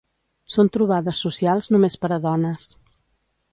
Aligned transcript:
Són 0.55 0.71
trobades 0.77 1.21
socials 1.27 1.69
només 1.75 1.99
per 2.05 2.13
a 2.19 2.21
dones. 2.27 2.69